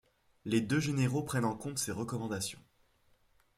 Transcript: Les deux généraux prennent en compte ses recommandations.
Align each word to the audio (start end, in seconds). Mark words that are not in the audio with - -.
Les 0.45 0.61
deux 0.61 0.79
généraux 0.79 1.21
prennent 1.21 1.45
en 1.45 1.55
compte 1.55 1.77
ses 1.77 1.91
recommandations. 1.91 2.57